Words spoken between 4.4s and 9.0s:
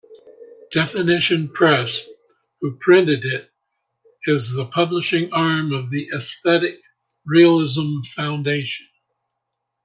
the publishing arm of the Aesthetic Realism Foundation.